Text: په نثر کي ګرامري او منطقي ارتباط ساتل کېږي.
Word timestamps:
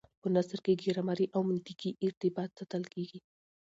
په 0.21 0.27
نثر 0.35 0.59
کي 0.65 0.73
ګرامري 0.83 1.25
او 1.35 1.41
منطقي 1.49 1.91
ارتباط 2.05 2.49
ساتل 2.59 2.83
کېږي. 2.93 3.19